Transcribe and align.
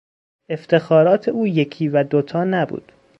افتخارات 0.49 1.27
او 1.29 1.47
یکی 1.47 1.87
و 1.87 2.03
دو 2.03 2.21
تا 2.21 2.43
نبود. 2.43 2.91